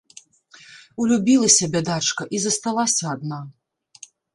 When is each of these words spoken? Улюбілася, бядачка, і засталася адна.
Улюбілася, 1.03 1.71
бядачка, 1.77 2.21
і 2.35 2.43
засталася 2.49 3.03
адна. 3.17 3.41